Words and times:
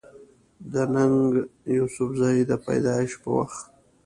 د 0.71 0.73
ننګ 0.93 1.21
يوسفزۍ 1.77 2.37
د 2.49 2.51
پېدايش 2.65 3.11
پۀ 3.21 3.29
وخت 3.37 3.61